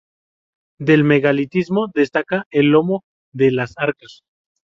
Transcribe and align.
Del 0.79 1.03
megalitismo 1.03 1.91
destaca 1.93 2.47
el 2.49 2.71
Lomo 2.71 3.03
de 3.35 3.51
las 3.51 3.75
Arcas. 3.77 4.23